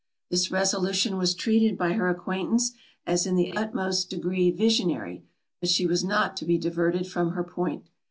[0.31, 2.71] This resolution was treated by her acquaintance
[3.05, 5.25] as in the utmost degree visionary;
[5.59, 7.87] but she was not to be diverted from her point.